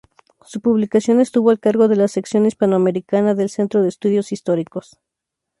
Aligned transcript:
Su 0.45 0.61
publicación 0.61 1.21
estuvo 1.21 1.51
al 1.51 1.59
cargo 1.59 1.87
de 1.87 1.95
la 1.95 2.07
Sección 2.07 2.47
Hispanoamericana 2.47 3.35
del 3.35 3.51
Centro 3.51 3.83
de 3.83 3.89
Estudios 3.89 4.31
Históricos. 4.31 4.97